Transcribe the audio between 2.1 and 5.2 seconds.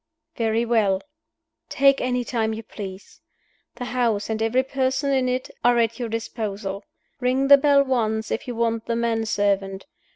time you please. The house, and every person